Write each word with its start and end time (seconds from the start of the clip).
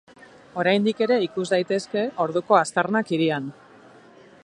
Oraindik 0.61 1.03
ere 1.07 1.17
ikus 1.27 1.45
daitezke 1.55 2.05
orduko 2.25 2.61
aztarnak 2.63 3.15
hirian. 3.15 3.51